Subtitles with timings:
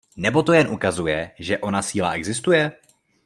[0.17, 2.71] Nebo to jen ukazuje, že ona síla existuje?